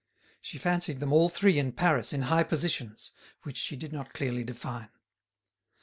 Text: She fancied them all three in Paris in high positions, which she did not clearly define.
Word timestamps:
She 0.41 0.57
fancied 0.57 0.99
them 0.99 1.13
all 1.13 1.29
three 1.29 1.59
in 1.59 1.73
Paris 1.73 2.11
in 2.11 2.23
high 2.23 2.41
positions, 2.41 3.11
which 3.43 3.57
she 3.57 3.75
did 3.75 3.93
not 3.93 4.13
clearly 4.13 4.43
define. 4.43 4.89